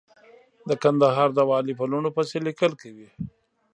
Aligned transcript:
د 0.67 0.71
کندهار 0.83 1.29
د 1.33 1.39
والي 1.49 1.73
په 1.79 1.85
لوڼو 1.91 2.09
پسې 2.17 2.37
ليکل 2.47 2.71
کوي. 2.81 3.07